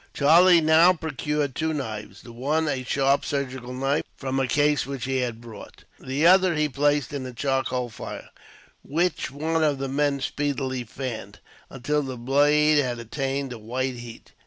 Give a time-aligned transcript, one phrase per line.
[0.15, 5.05] Charlie now procured two knives; the one a sharp surgical knife, from a case which
[5.05, 8.29] he had brought; the other he placed in a charcoal fire,
[8.81, 11.37] which one of the men speedily fanned,
[11.69, 14.31] until the blade had attained a white heat.